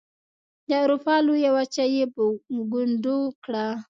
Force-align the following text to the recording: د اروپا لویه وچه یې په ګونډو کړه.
د 0.67 0.69
اروپا 0.83 1.15
لویه 1.27 1.49
وچه 1.55 1.85
یې 1.95 2.03
په 2.13 2.21
ګونډو 2.71 3.17
کړه. 3.43 3.65